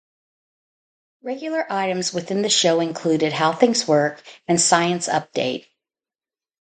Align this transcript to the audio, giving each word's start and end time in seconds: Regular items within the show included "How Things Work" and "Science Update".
Regular 1.21 1.71
items 1.71 2.11
within 2.11 2.41
the 2.41 2.49
show 2.49 2.79
included 2.79 3.33
"How 3.33 3.53
Things 3.53 3.87
Work" 3.87 4.23
and 4.47 4.59
"Science 4.59 5.07
Update". 5.07 5.67